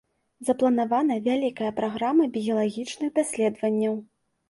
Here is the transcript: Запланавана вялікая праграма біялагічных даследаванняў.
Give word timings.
Запланавана 0.47 1.17
вялікая 1.27 1.71
праграма 1.83 2.29
біялагічных 2.41 3.17
даследаванняў. 3.23 4.05